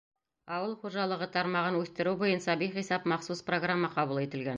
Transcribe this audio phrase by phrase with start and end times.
[0.53, 4.49] Ауыл хужалығы тармағын үҫтереү буйынса бихисап махсус программа ҡабул ителгән.